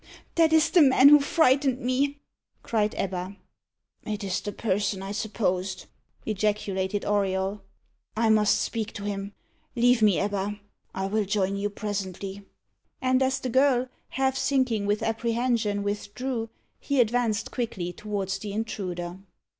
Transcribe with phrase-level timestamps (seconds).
[0.33, 2.17] "That is the man who frightened me!"
[2.63, 3.37] cried Ebba.
[4.03, 5.85] "It is the person I supposed!"
[6.25, 7.61] ejaculated Auriol.
[8.17, 9.35] "I must speak to him.
[9.75, 10.59] Leave me, Ebba.
[10.95, 12.41] I will join you presently."
[12.99, 16.49] And as the girl, half sinking with apprehension, withdrew,
[16.79, 19.19] he advanced quickly towards the intruder.